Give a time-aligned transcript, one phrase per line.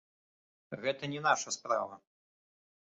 [0.85, 1.95] Гэта не наша справа.